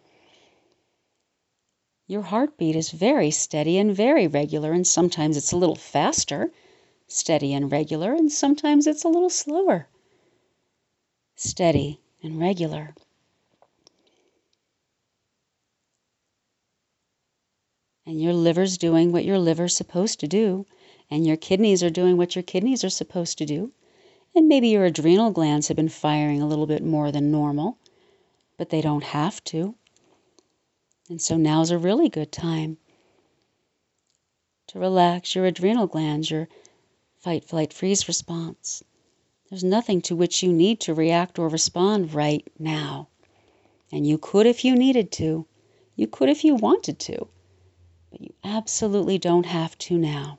Your 2.08 2.22
heartbeat 2.22 2.76
is 2.76 2.90
very 2.90 3.30
steady 3.30 3.78
and 3.78 3.94
very 3.94 4.26
regular, 4.26 4.72
and 4.72 4.86
sometimes 4.86 5.36
it's 5.36 5.52
a 5.52 5.56
little 5.56 5.74
faster, 5.74 6.52
steady 7.08 7.52
and 7.52 7.70
regular, 7.70 8.14
and 8.14 8.32
sometimes 8.32 8.86
it's 8.86 9.04
a 9.04 9.08
little 9.08 9.30
slower, 9.30 9.88
steady 11.34 12.00
and 12.22 12.40
regular. 12.40 12.94
And 18.06 18.22
your 18.22 18.32
liver's 18.32 18.78
doing 18.78 19.10
what 19.10 19.24
your 19.24 19.38
liver's 19.38 19.76
supposed 19.76 20.20
to 20.20 20.28
do, 20.28 20.64
and 21.10 21.26
your 21.26 21.36
kidneys 21.36 21.82
are 21.82 21.90
doing 21.90 22.16
what 22.16 22.36
your 22.36 22.42
kidneys 22.44 22.84
are 22.84 22.90
supposed 22.90 23.36
to 23.38 23.44
do, 23.44 23.72
and 24.32 24.46
maybe 24.46 24.68
your 24.68 24.84
adrenal 24.84 25.32
glands 25.32 25.66
have 25.66 25.76
been 25.76 25.88
firing 25.88 26.40
a 26.40 26.46
little 26.46 26.66
bit 26.66 26.84
more 26.84 27.10
than 27.10 27.32
normal, 27.32 27.78
but 28.56 28.70
they 28.70 28.80
don't 28.80 29.02
have 29.02 29.42
to. 29.42 29.74
And 31.10 31.20
so 31.20 31.36
now's 31.36 31.72
a 31.72 31.78
really 31.78 32.08
good 32.08 32.30
time 32.30 32.76
to 34.68 34.78
relax 34.78 35.34
your 35.34 35.46
adrenal 35.46 35.88
glands, 35.88 36.30
your 36.30 36.48
fight, 37.18 37.44
flight, 37.44 37.72
freeze 37.72 38.06
response. 38.06 38.84
There's 39.50 39.64
nothing 39.64 40.00
to 40.02 40.16
which 40.16 40.44
you 40.44 40.52
need 40.52 40.80
to 40.80 40.94
react 40.94 41.40
or 41.40 41.48
respond 41.48 42.14
right 42.14 42.46
now. 42.58 43.08
And 43.90 44.06
you 44.06 44.18
could 44.18 44.46
if 44.46 44.64
you 44.64 44.76
needed 44.76 45.10
to. 45.12 45.46
You 45.96 46.06
could 46.06 46.28
if 46.28 46.44
you 46.44 46.54
wanted 46.54 46.98
to 47.00 47.28
but 48.16 48.26
you 48.26 48.34
absolutely 48.44 49.18
don't 49.18 49.44
have 49.44 49.76
to 49.76 49.98
now. 49.98 50.38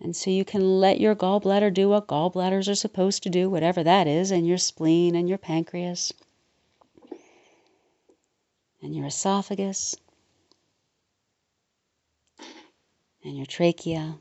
And 0.00 0.14
so 0.14 0.30
you 0.30 0.44
can 0.44 0.80
let 0.80 1.00
your 1.00 1.14
gallbladder 1.14 1.72
do 1.72 1.88
what 1.88 2.08
gallbladders 2.08 2.68
are 2.68 2.74
supposed 2.74 3.22
to 3.22 3.30
do, 3.30 3.48
whatever 3.48 3.82
that 3.82 4.06
is, 4.06 4.30
and 4.30 4.46
your 4.46 4.58
spleen 4.58 5.14
and 5.14 5.28
your 5.30 5.38
pancreas 5.38 6.12
and 8.82 8.94
your 8.94 9.06
esophagus 9.06 9.94
and 13.24 13.36
your 13.36 13.46
trachea 13.46 14.18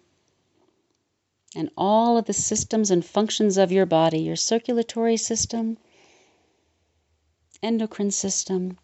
and 1.54 1.70
all 1.76 2.18
of 2.18 2.26
the 2.26 2.34
systems 2.34 2.92
and 2.92 3.04
functions 3.04 3.58
of 3.58 3.74
your 3.74 3.86
body 3.86 4.20
your 4.20 4.38
circulatory 4.38 5.18
system, 5.18 5.78
endocrine 7.62 8.12
system, 8.12 8.78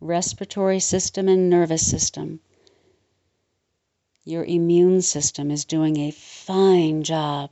respiratory 0.00 0.80
system 0.80 1.28
and 1.28 1.50
nervous 1.50 1.88
system. 1.88 2.40
Your 4.24 4.44
immune 4.44 5.02
system 5.02 5.50
is 5.50 5.64
doing 5.64 5.96
a 5.96 6.10
fine 6.10 7.02
job. 7.02 7.50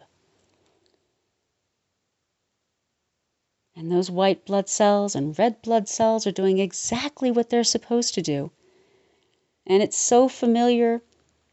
And 3.75 3.91
those 3.91 4.11
white 4.11 4.47
blood 4.47 4.69
cells 4.69 5.15
and 5.15 5.39
red 5.39 5.61
blood 5.63 5.89
cells 5.89 6.27
are 6.27 6.33
doing 6.33 6.59
exactly 6.59 7.31
what 7.31 7.51
they're 7.51 7.65
supposed 7.65 8.15
to 8.15 8.23
do. 8.23 8.51
And 9.67 9.83
it's 9.83 9.99
so 9.99 10.29
familiar, 10.29 11.03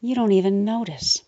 you 0.02 0.16
don't 0.16 0.32
even 0.32 0.64
notice. 0.64 1.22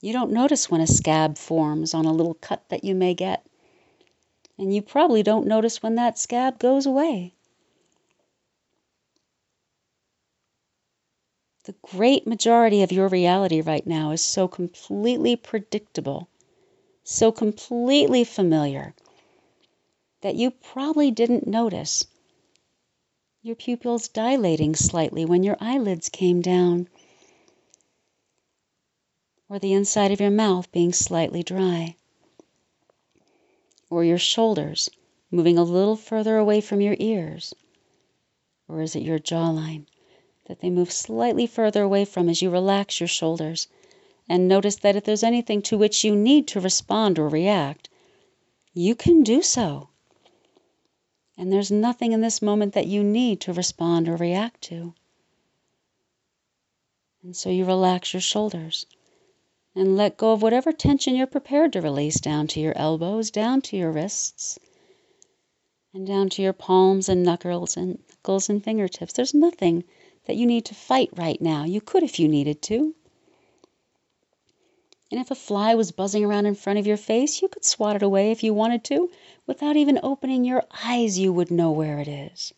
You 0.00 0.12
don't 0.12 0.30
notice 0.30 0.70
when 0.70 0.80
a 0.80 0.86
scab 0.86 1.36
forms 1.36 1.92
on 1.92 2.04
a 2.04 2.12
little 2.12 2.34
cut 2.34 2.68
that 2.68 2.84
you 2.84 2.94
may 2.94 3.14
get 3.14 3.44
and 4.58 4.74
you 4.74 4.80
probably 4.80 5.22
don't 5.22 5.46
notice 5.46 5.82
when 5.82 5.96
that 5.96 6.18
scab 6.18 6.58
goes 6.58 6.86
away. 6.86 7.34
The 11.64 11.74
great 11.82 12.26
majority 12.26 12.82
of 12.82 12.92
your 12.92 13.08
reality 13.08 13.60
right 13.60 13.86
now 13.86 14.12
is 14.12 14.22
so 14.22 14.46
completely 14.46 15.34
predictable, 15.36 16.28
so 17.02 17.32
completely 17.32 18.24
familiar, 18.24 18.94
that 20.20 20.36
you 20.36 20.52
probably 20.52 21.10
didn't 21.10 21.46
notice 21.46 22.06
your 23.42 23.56
pupils 23.56 24.08
dilating 24.08 24.74
slightly 24.74 25.24
when 25.24 25.42
your 25.42 25.56
eyelids 25.60 26.08
came 26.08 26.40
down, 26.40 26.88
or 29.48 29.58
the 29.58 29.72
inside 29.72 30.12
of 30.12 30.20
your 30.20 30.30
mouth 30.30 30.70
being 30.72 30.92
slightly 30.92 31.42
dry 31.42 31.96
or 33.88 34.04
your 34.04 34.18
shoulders 34.18 34.90
moving 35.30 35.58
a 35.58 35.62
little 35.62 35.96
further 35.96 36.36
away 36.38 36.60
from 36.60 36.80
your 36.80 36.96
ears? 36.98 37.54
Or 38.68 38.80
is 38.80 38.96
it 38.96 39.02
your 39.02 39.18
jawline 39.18 39.86
that 40.46 40.60
they 40.60 40.70
move 40.70 40.90
slightly 40.90 41.46
further 41.46 41.82
away 41.82 42.04
from 42.04 42.28
as 42.28 42.42
you 42.42 42.50
relax 42.50 43.00
your 43.00 43.08
shoulders? 43.08 43.68
And 44.28 44.48
notice 44.48 44.76
that 44.76 44.96
if 44.96 45.04
there's 45.04 45.22
anything 45.22 45.62
to 45.62 45.78
which 45.78 46.02
you 46.04 46.16
need 46.16 46.48
to 46.48 46.60
respond 46.60 47.18
or 47.18 47.28
react, 47.28 47.88
you 48.74 48.94
can 48.94 49.22
do 49.22 49.42
so. 49.42 49.88
And 51.38 51.52
there's 51.52 51.70
nothing 51.70 52.12
in 52.12 52.22
this 52.22 52.42
moment 52.42 52.72
that 52.74 52.86
you 52.86 53.04
need 53.04 53.40
to 53.42 53.52
respond 53.52 54.08
or 54.08 54.16
react 54.16 54.62
to. 54.62 54.94
And 57.22 57.36
so 57.36 57.50
you 57.50 57.64
relax 57.64 58.12
your 58.14 58.20
shoulders 58.20 58.86
And 59.76 59.94
let 59.94 60.16
go 60.16 60.32
of 60.32 60.40
whatever 60.40 60.72
tension 60.72 61.14
you're 61.14 61.26
prepared 61.26 61.74
to 61.74 61.82
release 61.82 62.18
down 62.18 62.46
to 62.46 62.60
your 62.60 62.72
elbows, 62.78 63.30
down 63.30 63.60
to 63.60 63.76
your 63.76 63.92
wrists, 63.92 64.58
and 65.92 66.06
down 66.06 66.30
to 66.30 66.40
your 66.40 66.54
palms 66.54 67.10
and 67.10 67.22
knuckles 67.22 67.76
and 67.76 67.98
knuckles 68.08 68.48
and 68.48 68.64
fingertips. 68.64 69.12
There's 69.12 69.34
nothing 69.34 69.84
that 70.24 70.36
you 70.36 70.46
need 70.46 70.64
to 70.64 70.74
fight 70.74 71.10
right 71.14 71.38
now. 71.42 71.64
You 71.64 71.82
could 71.82 72.02
if 72.02 72.18
you 72.18 72.26
needed 72.26 72.62
to. 72.62 72.94
And 75.12 75.20
if 75.20 75.30
a 75.30 75.34
fly 75.34 75.74
was 75.74 75.92
buzzing 75.92 76.24
around 76.24 76.46
in 76.46 76.54
front 76.54 76.78
of 76.78 76.86
your 76.86 76.96
face, 76.96 77.42
you 77.42 77.48
could 77.48 77.64
swat 77.64 77.96
it 77.96 78.02
away 78.02 78.30
if 78.30 78.42
you 78.42 78.54
wanted 78.54 78.82
to. 78.84 79.10
Without 79.46 79.76
even 79.76 80.00
opening 80.02 80.46
your 80.46 80.64
eyes, 80.84 81.18
you 81.18 81.34
would 81.34 81.50
know 81.50 81.70
where 81.70 81.98
it 81.98 82.08
is. 82.08 82.54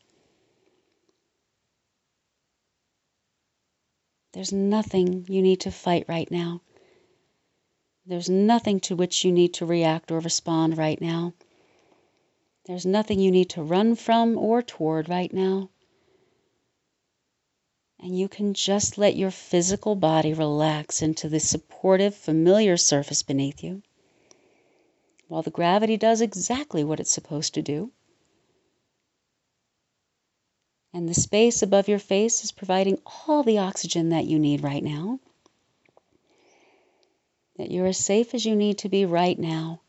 There's 4.32 4.52
nothing 4.52 5.26
you 5.28 5.42
need 5.42 5.62
to 5.62 5.72
fight 5.72 6.04
right 6.08 6.30
now. 6.30 6.60
There's 8.08 8.30
nothing 8.30 8.80
to 8.80 8.96
which 8.96 9.22
you 9.22 9.30
need 9.30 9.52
to 9.54 9.66
react 9.66 10.10
or 10.10 10.20
respond 10.20 10.78
right 10.78 10.98
now. 10.98 11.34
There's 12.64 12.86
nothing 12.86 13.20
you 13.20 13.30
need 13.30 13.50
to 13.50 13.62
run 13.62 13.96
from 13.96 14.38
or 14.38 14.62
toward 14.62 15.10
right 15.10 15.30
now. 15.30 15.68
And 18.00 18.18
you 18.18 18.26
can 18.26 18.54
just 18.54 18.96
let 18.96 19.14
your 19.14 19.30
physical 19.30 19.94
body 19.94 20.32
relax 20.32 21.02
into 21.02 21.28
the 21.28 21.38
supportive, 21.38 22.14
familiar 22.14 22.78
surface 22.78 23.22
beneath 23.22 23.62
you, 23.62 23.82
while 25.26 25.42
the 25.42 25.50
gravity 25.50 25.98
does 25.98 26.22
exactly 26.22 26.82
what 26.82 27.00
it's 27.00 27.12
supposed 27.12 27.52
to 27.54 27.62
do. 27.62 27.92
And 30.94 31.06
the 31.06 31.14
space 31.14 31.62
above 31.62 31.88
your 31.88 31.98
face 31.98 32.42
is 32.42 32.52
providing 32.52 33.02
all 33.28 33.42
the 33.42 33.58
oxygen 33.58 34.08
that 34.08 34.24
you 34.24 34.38
need 34.38 34.62
right 34.62 34.82
now 34.82 35.20
that 37.58 37.70
you're 37.70 37.86
as 37.86 37.98
safe 37.98 38.34
as 38.34 38.46
you 38.46 38.56
need 38.56 38.78
to 38.78 38.88
be 38.88 39.04
right 39.04 39.38
now 39.38 39.80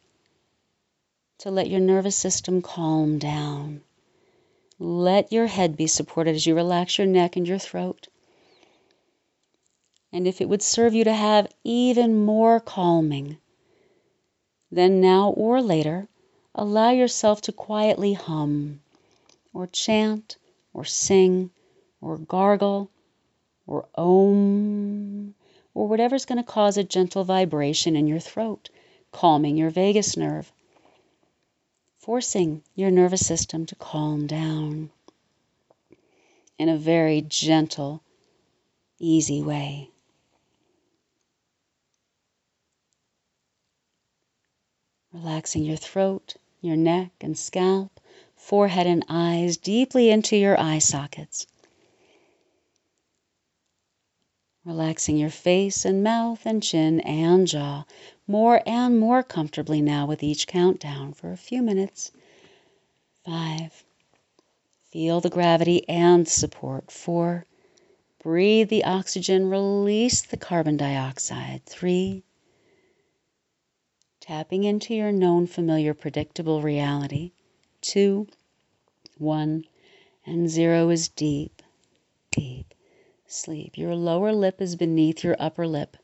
to 1.38 1.50
let 1.50 1.70
your 1.70 1.80
nervous 1.80 2.18
system 2.18 2.62
calm 2.62 3.18
down. 3.18 3.82
Let 4.78 5.32
your 5.32 5.48
head 5.48 5.78
be 5.78 5.88
supported 5.88 6.36
as 6.36 6.46
you 6.46 6.56
relax 6.56 6.98
your 6.98 7.08
neck 7.08 7.38
and 7.38 7.48
your 7.48 7.60
throat. 7.60 8.10
And 10.12 10.28
if 10.28 10.42
it 10.42 10.50
would 10.50 10.62
serve 10.62 10.94
you 10.94 11.04
to 11.04 11.14
have 11.14 11.48
even 11.64 12.26
more 12.26 12.60
calming, 12.60 13.38
then 14.72 15.00
now 15.00 15.30
or 15.30 15.62
later, 15.62 16.10
allow 16.56 16.90
yourself 16.90 17.42
to 17.42 17.52
quietly 17.52 18.14
hum, 18.14 18.82
or 19.54 19.68
chant, 19.68 20.38
or 20.74 20.84
sing, 20.84 21.52
or 22.02 22.18
gargle, 22.18 22.90
or 23.68 23.88
om, 23.96 25.36
or 25.74 25.88
whatever's 25.88 26.26
going 26.26 26.38
to 26.38 26.44
cause 26.44 26.78
a 26.78 26.84
gentle 26.84 27.24
vibration 27.24 27.96
in 27.96 28.08
your 28.08 28.20
throat, 28.20 28.70
calming 29.12 29.58
your 29.58 29.70
vagus 29.70 30.18
nerve, 30.18 30.52
forcing 31.98 32.64
your 32.76 32.92
nervous 32.92 33.26
system 33.26 33.66
to 33.66 33.76
calm 33.76 34.28
down 34.28 34.90
in 36.58 36.70
a 36.70 36.78
very 36.78 37.22
gentle, 37.22 38.04
easy 39.00 39.42
way. 39.42 39.90
Relaxing 45.14 45.64
your 45.64 45.78
throat, 45.78 46.36
your 46.62 46.76
neck 46.76 47.12
and 47.22 47.38
scalp, 47.38 48.00
forehead 48.36 48.86
and 48.86 49.06
eyes 49.10 49.58
deeply 49.58 50.10
into 50.10 50.36
your 50.36 50.60
eye 50.60 50.80
sockets. 50.80 51.48
Relaxing 54.66 55.18
your 55.18 55.30
face 55.30 55.86
and 55.86 56.04
mouth 56.04 56.46
and 56.46 56.62
chin 56.62 57.00
and 57.02 57.48
jaw 57.48 57.86
more 58.28 58.62
and 58.68 59.00
more 59.00 59.24
comfortably 59.24 59.82
now 59.82 60.06
with 60.06 60.22
each 60.22 60.46
countdown 60.46 61.12
for 61.14 61.32
a 61.32 61.38
few 61.38 61.64
minutes. 61.64 62.12
Five. 63.26 63.84
Feel 64.92 65.20
the 65.22 65.30
gravity 65.30 65.88
and 65.90 66.28
support. 66.28 66.92
Four. 66.92 67.46
Breathe 68.22 68.70
the 68.70 68.84
oxygen, 68.84 69.50
release 69.50 70.22
the 70.22 70.38
carbon 70.38 70.78
dioxide. 70.78 71.66
Three. 71.66 72.24
Tapping 74.20 74.64
into 74.64 74.94
your 74.94 75.12
known, 75.12 75.48
familiar, 75.48 75.94
predictable 75.94 76.62
reality. 76.62 77.32
Two. 77.82 78.28
One. 79.18 79.66
And 80.26 80.50
zero 80.50 80.90
is 80.90 81.08
deep, 81.08 81.59
sleep. 83.32 83.78
Your 83.78 83.96
lower 83.96 84.34
lip 84.34 84.62
is 84.62 84.76
beneath 84.76 85.24
your 85.24 85.36
upper 85.40 85.68
lip. 85.68 85.98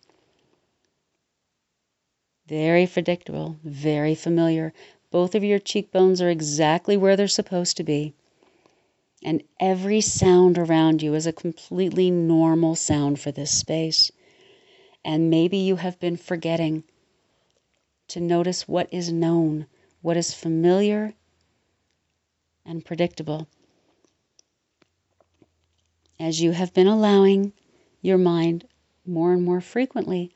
Very 2.47 2.85
predictable, 2.85 3.57
very 3.63 4.13
familiar. 4.13 4.73
Both 5.09 5.33
of 5.33 5.43
your 5.43 5.59
cheekbones 5.59 6.21
are 6.21 6.29
exactly 6.29 6.95
where 6.95 7.15
they're 7.15 7.27
supposed 7.27 7.77
to 7.77 7.83
be. 7.83 8.13
And 9.23 9.43
every 9.59 10.01
sound 10.01 10.57
around 10.57 11.01
you 11.01 11.15
is 11.15 11.25
a 11.25 11.33
completely 11.33 12.11
normal 12.11 12.75
sound 12.75 13.19
for 13.19 13.31
this 13.31 13.51
space. 13.51 14.11
And 15.03 15.29
maybe 15.29 15.57
you 15.57 15.77
have 15.77 15.99
been 15.99 16.17
forgetting 16.17 16.83
to 18.09 18.19
notice 18.19 18.67
what 18.67 18.88
is 18.93 19.11
known, 19.11 19.65
what 20.01 20.17
is 20.17 20.33
familiar 20.33 21.13
and 22.65 22.85
predictable 22.85 23.47
as 26.19 26.41
you 26.41 26.51
have 26.51 26.73
been 26.73 26.88
allowing 26.88 27.54
your 28.01 28.17
mind 28.17 28.67
more 29.06 29.34
and 29.34 29.43
more 29.43 29.62
frequently 29.62 30.32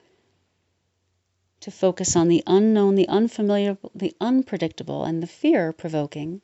to 1.62 1.72
focus 1.72 2.16
on 2.16 2.28
the 2.28 2.44
unknown, 2.48 2.96
the 2.96 3.08
unfamiliar, 3.08 3.78
the 3.94 4.16
unpredictable, 4.22 5.04
and 5.04 5.22
the 5.22 5.28
fear 5.28 5.74
provoking, 5.74 6.42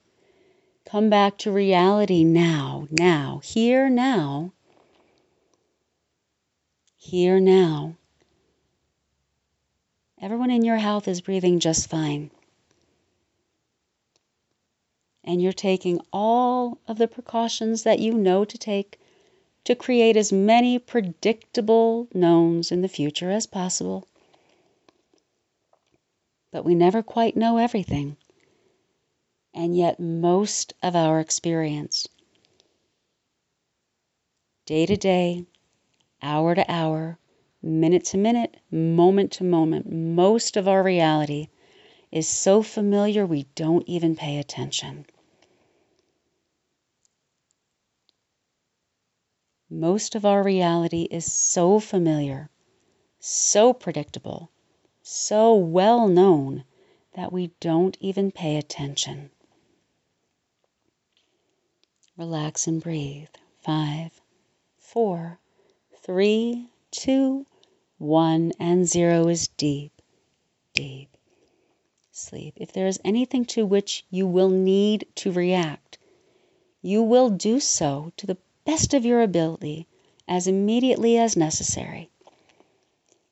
come 0.86 1.10
back 1.10 1.38
to 1.38 1.52
reality 1.52 2.24
now, 2.24 2.88
now, 2.91 3.39
here, 3.43 3.89
now, 3.89 4.52
here, 6.98 7.39
now. 7.39 7.95
Everyone 10.21 10.52
in 10.52 10.65
your 10.65 10.78
house 10.78 11.08
is 11.08 11.21
breathing 11.21 11.60
just 11.60 11.89
fine. 11.89 12.32
And 15.24 15.41
you're 15.41 15.54
taking 15.54 16.00
all 16.12 16.80
of 16.88 16.98
the 16.98 17.08
precautions 17.08 17.84
that 17.84 18.00
you 18.00 18.13
know 18.13 18.45
to 18.45 18.58
take 18.58 19.00
to 19.65 19.75
create 19.75 20.15
as 20.15 20.32
many 20.32 20.80
predictable 20.80 22.08
knowns 22.13 22.71
in 22.71 22.82
the 22.82 22.88
future 22.88 23.32
as 23.32 23.45
possible. 23.45 24.08
But 26.51 26.63
we 26.63 26.75
never 26.75 27.04
quite 27.04 27.36
know 27.36 27.58
everything. 27.58 28.15
And 29.54 29.75
yet, 29.75 29.99
most 29.99 30.73
of 30.84 30.95
our 30.95 31.19
experience, 31.19 32.08
day 34.65 34.86
to 34.86 34.95
day, 34.95 35.45
hour 36.21 36.56
to 36.56 36.71
hour, 36.71 37.17
minute 37.62 38.06
to 38.06 38.17
minute, 38.17 38.58
moment 38.71 39.32
to 39.34 39.43
moment, 39.43 39.91
most 39.91 40.58
of 40.58 40.67
our 40.67 40.84
reality 40.84 41.47
is 42.12 42.28
so 42.28 42.62
familiar 42.62 43.25
we 43.25 43.43
don't 43.56 43.88
even 43.88 44.15
pay 44.15 44.38
attention. 44.38 45.06
Most 49.69 50.15
of 50.15 50.25
our 50.25 50.43
reality 50.43 51.08
is 51.10 51.32
so 51.32 51.80
familiar, 51.80 52.49
so 53.19 53.73
predictable, 53.73 54.51
so 55.01 55.56
well 55.56 56.08
known 56.08 56.63
that 57.13 57.34
we 57.34 57.47
don't 57.60 57.97
even 57.99 58.32
pay 58.32 58.58
attention. 58.58 59.32
Relax 62.17 62.67
and 62.67 62.82
breathe. 62.82 63.30
Five, 63.58 64.21
four, 64.78 65.39
three, 66.04 66.69
two, 66.91 67.45
one, 67.97 68.51
and 68.60 68.88
zero 68.88 69.28
is 69.28 69.47
deep, 69.47 70.01
deep 70.73 71.15
sleep. 72.12 72.54
If 72.56 72.71
there 72.71 72.88
is 72.88 72.99
anything 73.04 73.45
to 73.45 73.65
which 73.65 74.06
you 74.10 74.25
will 74.25 74.49
need 74.49 75.08
to 75.15 75.32
react, 75.32 75.97
you 76.82 77.04
will 77.04 77.30
do 77.30 77.60
so 77.60 78.13
to 78.17 78.25
the 78.25 78.38
best 78.65 78.93
of 78.93 79.06
your 79.06 79.21
ability 79.21 79.88
as 80.28 80.47
immediately 80.47 81.17
as 81.17 81.38
necessary. 81.38 82.10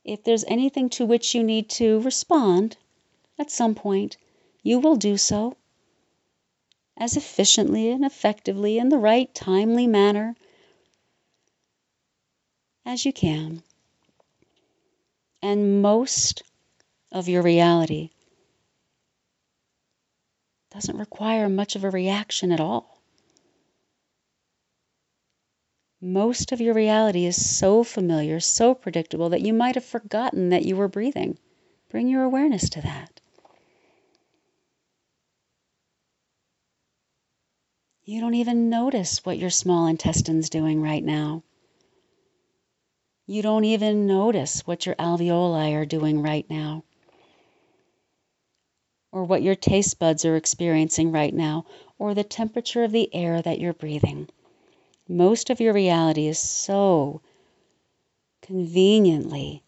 If 0.03 0.23
there's 0.23 0.43
anything 0.45 0.89
to 0.89 1.05
which 1.05 1.33
you 1.33 1.43
need 1.43 1.69
to 1.71 1.99
respond 2.01 2.77
at 3.39 3.49
some 3.49 3.73
point, 3.73 4.17
you 4.61 4.79
will 4.79 4.95
do 4.95 5.17
so 5.17 5.57
as 6.95 7.17
efficiently 7.17 7.89
and 7.89 8.05
effectively 8.05 8.77
in 8.77 8.89
the 8.89 8.97
right 8.97 9.33
timely 9.33 9.87
manner 9.87 10.35
as 12.85 13.05
you 13.05 13.13
can. 13.13 13.63
And 15.41 15.81
most 15.81 16.43
of 17.11 17.27
your 17.27 17.41
reality 17.41 18.11
doesn't 20.71 20.97
require 20.97 21.49
much 21.49 21.75
of 21.75 21.83
a 21.83 21.89
reaction 21.89 22.51
at 22.51 22.59
all. 22.59 22.92
Most 26.03 26.51
of 26.51 26.59
your 26.59 26.73
reality 26.73 27.25
is 27.25 27.57
so 27.57 27.81
familiar, 27.81 28.37
so 28.41 28.75
predictable 28.75 29.29
that 29.29 29.39
you 29.41 29.53
might 29.53 29.75
have 29.75 29.85
forgotten 29.85 30.49
that 30.49 30.65
you 30.65 30.75
were 30.75 30.89
breathing. 30.89 31.37
Bring 31.89 32.09
your 32.09 32.23
awareness 32.23 32.69
to 32.71 32.81
that. 32.81 33.21
You 38.03 38.19
don't 38.19 38.33
even 38.33 38.69
notice 38.69 39.25
what 39.25 39.37
your 39.37 39.49
small 39.49 39.87
intestine's 39.87 40.49
doing 40.49 40.81
right 40.81 41.03
now. 41.03 41.41
You 43.25 43.41
don't 43.41 43.63
even 43.63 44.05
notice 44.05 44.67
what 44.67 44.85
your 44.85 44.95
alveoli 44.95 45.73
are 45.73 45.85
doing 45.85 46.21
right 46.21 46.45
now, 46.49 46.83
or 49.13 49.23
what 49.23 49.41
your 49.41 49.55
taste 49.55 49.99
buds 49.99 50.25
are 50.25 50.35
experiencing 50.35 51.13
right 51.13 51.33
now, 51.33 51.65
or 51.97 52.13
the 52.13 52.25
temperature 52.25 52.83
of 52.83 52.91
the 52.91 53.13
air 53.15 53.41
that 53.41 53.59
you're 53.59 53.71
breathing. 53.71 54.27
Most 55.07 55.49
of 55.49 55.59
your 55.59 55.73
reality 55.73 56.27
is 56.27 56.39
so 56.39 57.21
conveniently 58.41 59.63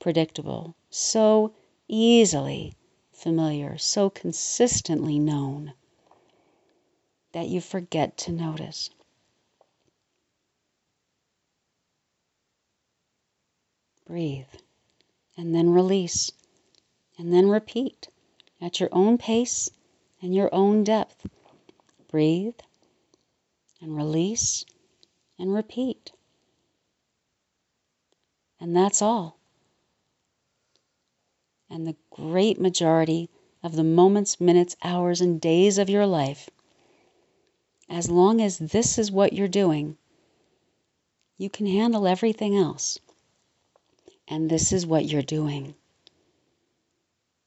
predictable, 0.00 0.74
so 0.90 1.54
easily 1.86 2.74
familiar, 3.12 3.78
so 3.78 4.10
consistently 4.10 5.18
known 5.18 5.74
that 7.32 7.48
you 7.48 7.60
forget 7.60 8.16
to 8.18 8.32
notice. 8.32 8.90
Breathe 14.04 14.46
and 15.36 15.54
then 15.54 15.70
release 15.70 16.32
and 17.16 17.32
then 17.32 17.48
repeat 17.48 18.08
at 18.60 18.80
your 18.80 18.88
own 18.92 19.16
pace 19.16 19.70
and 20.20 20.34
your 20.34 20.52
own 20.52 20.84
depth. 20.84 21.26
Breathe 22.08 22.58
and 23.82 23.94
release 23.94 24.64
and 25.38 25.52
repeat. 25.52 26.12
And 28.58 28.74
that's 28.74 29.02
all. 29.02 29.36
And 31.68 31.86
the 31.86 31.96
great 32.10 32.58
majority 32.58 33.28
of 33.62 33.76
the 33.76 33.84
moments, 33.84 34.40
minutes, 34.40 34.76
hours, 34.82 35.20
and 35.20 35.38
days 35.40 35.76
of 35.76 35.90
your 35.90 36.06
life, 36.06 36.48
as 37.90 38.08
long 38.08 38.40
as 38.40 38.56
this 38.56 38.98
is 38.98 39.12
what 39.12 39.34
you're 39.34 39.48
doing, 39.48 39.98
you 41.36 41.50
can 41.50 41.66
handle 41.66 42.06
everything 42.06 42.56
else 42.56 42.98
and 44.28 44.48
this 44.48 44.72
is 44.72 44.86
what 44.86 45.04
you're 45.04 45.20
doing. 45.20 45.74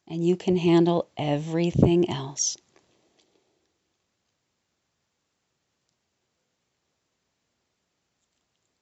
And 0.08 0.26
you 0.26 0.36
can 0.36 0.58
handle 0.58 1.08
everything 1.18 2.10
else. 2.10 2.58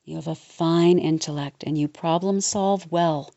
You 0.04 0.16
have 0.16 0.28
a 0.28 0.36
fine 0.36 1.00
intellect 1.00 1.64
and 1.64 1.78
you 1.78 1.88
problem 1.88 2.42
solve 2.42 2.92
well. 2.92 3.34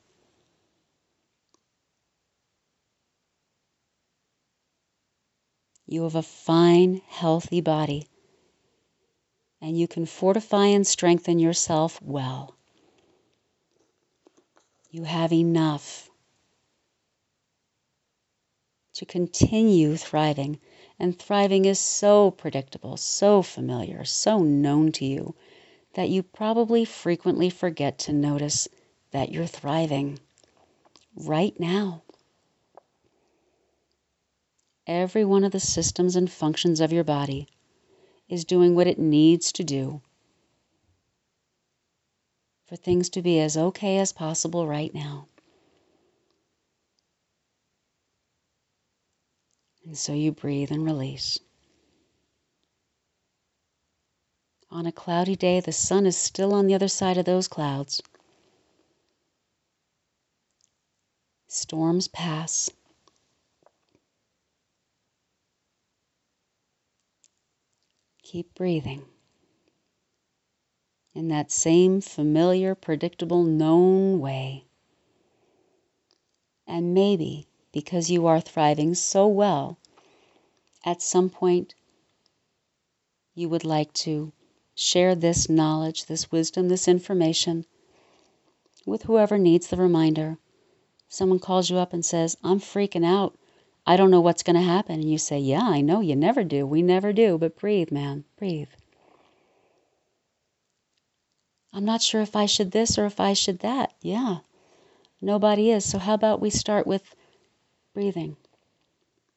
You 5.86 6.02
have 6.02 6.16
a 6.16 6.22
fine, 6.22 7.02
healthy 7.06 7.60
body 7.60 8.08
and 9.60 9.78
you 9.78 9.88
can 9.88 10.06
fortify 10.06 10.66
and 10.66 10.86
strengthen 10.86 11.38
yourself 11.38 12.00
well. 12.02 12.56
You 14.90 15.04
have 15.04 15.32
enough 15.32 16.10
to 18.94 19.04
continue 19.04 19.96
thriving. 19.96 20.58
And 20.98 21.18
thriving 21.18 21.66
is 21.66 21.78
so 21.78 22.30
predictable, 22.30 22.96
so 22.96 23.42
familiar, 23.42 24.04
so 24.04 24.38
known 24.38 24.90
to 24.92 25.04
you 25.04 25.34
that 25.96 26.10
you 26.10 26.22
probably 26.22 26.84
frequently 26.84 27.48
forget 27.48 27.98
to 27.98 28.12
notice 28.12 28.68
that 29.12 29.32
you're 29.32 29.46
thriving 29.46 30.18
right 31.16 31.58
now. 31.58 32.02
Every 34.86 35.24
one 35.24 35.42
of 35.42 35.52
the 35.52 35.58
systems 35.58 36.14
and 36.14 36.30
functions 36.30 36.80
of 36.82 36.92
your 36.92 37.02
body 37.02 37.48
is 38.28 38.44
doing 38.44 38.74
what 38.74 38.86
it 38.86 38.98
needs 38.98 39.52
to 39.52 39.64
do 39.64 40.02
for 42.66 42.76
things 42.76 43.08
to 43.08 43.22
be 43.22 43.40
as 43.40 43.56
okay 43.56 43.96
as 43.96 44.12
possible 44.12 44.66
right 44.66 44.92
now. 44.94 45.28
And 49.86 49.96
so 49.96 50.12
you 50.12 50.30
breathe 50.30 50.72
and 50.72 50.84
release. 50.84 51.38
On 54.76 54.84
a 54.84 54.92
cloudy 54.92 55.36
day, 55.36 55.60
the 55.60 55.72
sun 55.72 56.04
is 56.04 56.18
still 56.18 56.52
on 56.52 56.66
the 56.66 56.74
other 56.74 56.86
side 56.86 57.16
of 57.16 57.24
those 57.24 57.48
clouds. 57.48 58.02
Storms 61.48 62.08
pass. 62.08 62.68
Keep 68.22 68.54
breathing 68.54 69.06
in 71.14 71.28
that 71.28 71.50
same 71.50 72.02
familiar, 72.02 72.74
predictable, 72.74 73.44
known 73.44 74.20
way. 74.20 74.66
And 76.66 76.92
maybe 76.92 77.46
because 77.72 78.10
you 78.10 78.26
are 78.26 78.42
thriving 78.42 78.94
so 78.94 79.26
well, 79.26 79.78
at 80.84 81.00
some 81.00 81.30
point 81.30 81.74
you 83.34 83.48
would 83.48 83.64
like 83.64 83.94
to 83.94 84.34
share 84.78 85.14
this 85.14 85.48
knowledge, 85.48 86.04
this 86.04 86.30
wisdom, 86.30 86.68
this 86.68 86.86
information 86.86 87.64
with 88.84 89.04
whoever 89.04 89.38
needs 89.38 89.68
the 89.68 89.76
reminder. 89.76 90.36
Someone 91.08 91.38
calls 91.38 91.70
you 91.70 91.78
up 91.78 91.94
and 91.94 92.04
says, 92.04 92.36
I'm 92.44 92.60
freaking 92.60 93.04
out. 93.04 93.38
I 93.86 93.96
don't 93.96 94.10
know 94.10 94.20
what's 94.20 94.42
going 94.42 94.56
to 94.56 94.62
happen. 94.62 95.00
And 95.00 95.10
you 95.10 95.16
say, 95.16 95.38
Yeah, 95.38 95.62
I 95.62 95.80
know. 95.80 96.00
You 96.00 96.14
never 96.14 96.44
do. 96.44 96.66
We 96.66 96.82
never 96.82 97.12
do. 97.12 97.38
But 97.38 97.56
breathe, 97.56 97.90
man. 97.90 98.24
Breathe. 98.36 98.68
I'm 101.72 101.84
not 101.84 102.02
sure 102.02 102.20
if 102.20 102.36
I 102.36 102.44
should 102.46 102.72
this 102.72 102.98
or 102.98 103.06
if 103.06 103.18
I 103.18 103.32
should 103.32 103.60
that. 103.60 103.94
Yeah, 104.02 104.38
nobody 105.22 105.70
is. 105.70 105.84
So, 105.84 105.98
how 105.98 106.14
about 106.14 106.40
we 106.40 106.50
start 106.50 106.86
with 106.86 107.14
breathing 107.94 108.36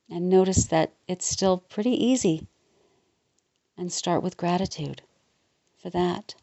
and 0.10 0.30
notice 0.30 0.65
that 0.65 0.93
it's 1.08 1.25
still 1.25 1.58
pretty 1.58 1.91
easy 1.91 2.47
and 3.78 3.91
start 3.91 4.21
with 4.21 4.36
gratitude 4.36 5.02
for 5.80 5.89
that. 5.89 6.36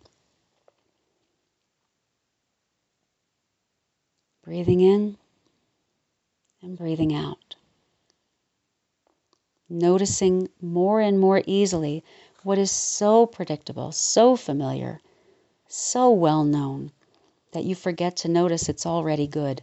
Breathing 4.43 4.81
in 4.81 5.17
and 6.63 6.77
breathing 6.77 7.15
out. 7.15 7.57
Noticing 9.69 10.49
more 10.61 11.01
and 11.01 11.19
more 11.19 11.43
easily 11.47 12.05
what 12.43 12.59
is 12.59 12.71
so 12.71 13.27
predictable, 13.27 13.93
so 13.93 14.37
familiar 14.37 15.01
so 15.69 16.11
well 16.11 16.45
known 16.45 16.93
that 17.53 17.65
you 17.65 17.75
forget 17.75 18.17
to 18.17 18.29
notice 18.29 18.69
it's 18.69 18.87
already 18.87 19.27
good. 19.27 19.63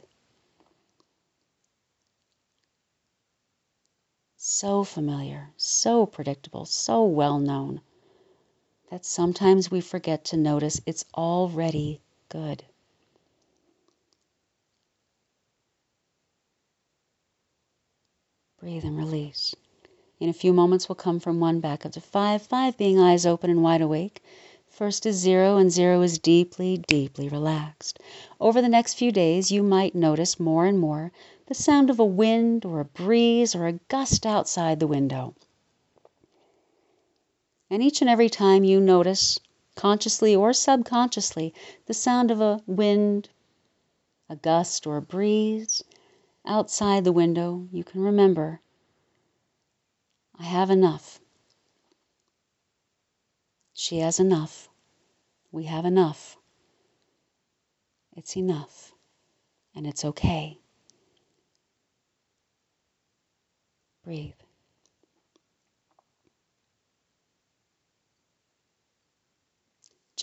So 4.36 4.84
familiar, 4.84 5.54
so 5.56 6.06
predictable, 6.06 6.66
so 6.66 7.06
well 7.06 7.40
known 7.40 7.82
that 8.94 9.04
sometimes 9.04 9.72
we 9.72 9.82
forget 9.82 10.24
to 10.24 10.38
notice 10.38 10.80
it's 10.86 11.04
already 11.16 12.00
good. 12.30 12.64
Breathe 18.60 18.84
and 18.86 18.96
release. 18.96 19.56
In 20.20 20.30
a 20.30 20.34
few 20.34 20.54
moments, 20.54 20.88
we'll 20.88 20.96
come 20.96 21.20
from 21.20 21.40
one 21.40 21.60
back 21.60 21.88
up 21.88 21.94
to 21.94 22.02
five, 22.02 22.44
five 22.44 22.78
being 22.78 23.00
eyes 23.00 23.26
open 23.26 23.50
and 23.50 23.64
wide 23.64 23.82
awake, 23.82 24.22
First 24.68 25.08
is 25.08 25.16
zero, 25.16 25.58
and 25.58 25.72
zero 25.72 26.04
is 26.04 26.20
deeply, 26.20 26.78
deeply 26.78 27.28
relaxed. 27.30 28.00
Over 28.40 28.62
the 28.62 28.70
next 28.70 28.94
few 28.94 29.12
days 29.12 29.52
you 29.52 29.64
might 29.64 29.96
notice 29.96 30.40
more 30.40 30.68
and 30.68 30.80
more 30.80 31.12
the 31.48 31.56
sound 31.56 31.90
of 31.90 32.00
a 32.00 32.06
wind 32.06 32.64
or 32.64 32.80
a 32.80 32.86
breeze 32.86 33.56
or 33.56 33.66
a 33.66 33.80
gust 33.88 34.24
outside 34.26 34.80
the 34.80 34.86
window. 34.86 35.34
And 37.74 37.82
each 37.82 38.02
and 38.02 38.10
every 38.10 38.30
time 38.30 38.64
you 38.64 38.80
notice, 38.80 39.40
consciously 39.74 40.36
or 40.36 40.54
subconsciously, 40.54 41.56
the 41.88 41.96
sound 41.96 42.30
of 42.30 42.40
a 42.40 42.62
wind, 42.68 43.30
a 44.30 44.36
gust, 44.36 44.86
or 44.86 44.98
a 44.98 45.02
breeze 45.02 45.84
outside 46.46 47.04
the 47.04 47.12
window, 47.12 47.68
you 47.72 47.84
can 47.84 48.02
remember 48.02 48.62
I 50.38 50.44
have 50.44 50.70
enough. 50.70 51.20
She 53.74 53.98
has 53.98 54.20
enough. 54.20 54.70
We 55.52 55.64
have 55.64 55.86
enough. 55.86 56.38
It's 58.16 58.38
enough. 58.38 58.94
And 59.74 59.88
it's 59.88 60.06
okay. 60.06 60.60
Breathe. 64.04 64.43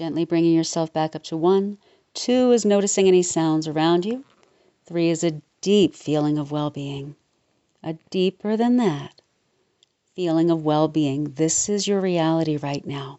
Gently 0.01 0.25
bringing 0.25 0.55
yourself 0.55 0.95
back 0.95 1.15
up 1.15 1.23
to 1.25 1.37
one. 1.37 1.77
Two 2.15 2.53
is 2.53 2.65
noticing 2.65 3.07
any 3.07 3.23
sounds 3.23 3.69
around 3.69 4.07
you. 4.07 4.25
Three 4.87 5.11
is 5.11 5.23
a 5.23 5.43
deep 5.61 5.95
feeling 5.95 6.39
of 6.39 6.51
well 6.51 6.71
being. 6.71 7.17
A 7.83 7.99
deeper 8.09 8.57
than 8.57 8.79
that 8.79 9.21
feeling 10.15 10.51
of 10.51 10.65
well 10.65 10.89
being. 10.89 11.35
This 11.35 11.69
is 11.69 11.87
your 11.87 12.01
reality 12.01 12.57
right 12.57 12.87
now. 12.87 13.19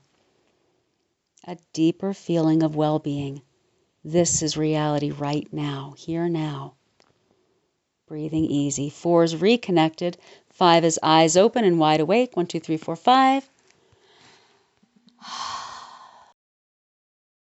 A 1.46 1.60
deeper 1.72 2.16
feeling 2.16 2.64
of 2.64 2.76
well 2.76 2.98
being. 2.98 3.44
This 4.04 4.42
is 4.42 4.58
reality 4.58 5.12
right 5.12 5.48
now, 5.54 5.94
here 6.00 6.28
now. 6.28 6.74
Breathing 8.08 8.46
easy. 8.46 8.90
Four 8.90 9.24
is 9.24 9.36
reconnected. 9.36 10.18
Five 10.50 10.84
is 10.84 11.00
eyes 11.04 11.38
open 11.38 11.64
and 11.64 11.78
wide 11.78 12.00
awake. 12.00 12.36
One, 12.36 12.48
two, 12.48 12.60
three, 12.60 12.78
four, 12.78 12.96
five. 12.96 13.48